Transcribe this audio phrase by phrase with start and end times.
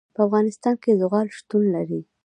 [0.15, 2.01] په افغانستان کې زغال شتون لري.